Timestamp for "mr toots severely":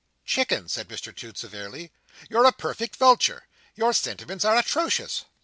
0.89-1.91